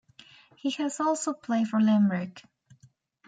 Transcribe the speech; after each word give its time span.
He 0.55 0.71
has 0.71 0.99
also 0.99 1.31
played 1.31 1.67
for 1.67 1.79
Limerick. 1.79 2.43